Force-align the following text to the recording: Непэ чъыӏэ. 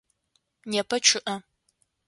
Непэ 0.71 0.97
чъыӏэ. 1.05 1.35